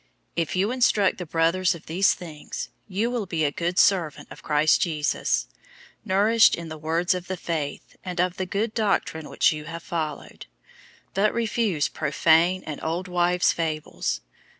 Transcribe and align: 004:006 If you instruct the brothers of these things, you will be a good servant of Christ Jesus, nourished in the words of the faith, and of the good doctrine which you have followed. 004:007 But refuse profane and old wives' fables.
004:006 0.01 0.07
If 0.37 0.55
you 0.55 0.71
instruct 0.71 1.17
the 1.19 1.25
brothers 1.27 1.75
of 1.75 1.85
these 1.85 2.15
things, 2.15 2.69
you 2.87 3.11
will 3.11 3.27
be 3.27 3.43
a 3.45 3.51
good 3.51 3.77
servant 3.77 4.27
of 4.31 4.41
Christ 4.41 4.81
Jesus, 4.81 5.45
nourished 6.03 6.55
in 6.55 6.69
the 6.69 6.77
words 6.79 7.13
of 7.13 7.27
the 7.27 7.37
faith, 7.37 7.97
and 8.03 8.19
of 8.19 8.37
the 8.37 8.47
good 8.47 8.73
doctrine 8.73 9.29
which 9.29 9.53
you 9.53 9.65
have 9.65 9.83
followed. 9.83 10.47
004:007 11.09 11.13
But 11.13 11.33
refuse 11.35 11.87
profane 11.87 12.63
and 12.65 12.83
old 12.83 13.07
wives' 13.07 13.51
fables. 13.53 14.21